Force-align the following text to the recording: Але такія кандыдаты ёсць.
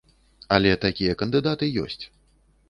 Але 0.55 0.71
такія 0.85 1.13
кандыдаты 1.21 1.71
ёсць. 1.83 2.03